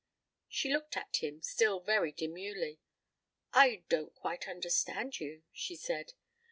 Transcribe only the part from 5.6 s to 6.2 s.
said.